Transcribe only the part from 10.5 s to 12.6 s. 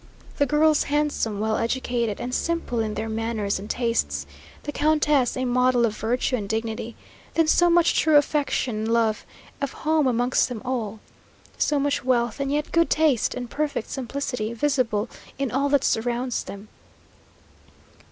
all! So much wealth and